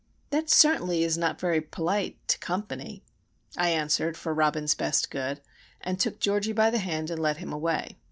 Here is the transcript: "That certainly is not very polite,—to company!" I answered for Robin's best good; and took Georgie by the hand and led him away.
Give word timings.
"That 0.31 0.49
certainly 0.49 1.03
is 1.03 1.15
not 1.15 1.39
very 1.39 1.61
polite,—to 1.61 2.39
company!" 2.39 3.03
I 3.55 3.69
answered 3.69 4.17
for 4.17 4.33
Robin's 4.33 4.73
best 4.73 5.11
good; 5.11 5.41
and 5.79 5.99
took 5.99 6.19
Georgie 6.19 6.53
by 6.53 6.71
the 6.71 6.79
hand 6.79 7.11
and 7.11 7.21
led 7.21 7.37
him 7.37 7.53
away. 7.53 7.99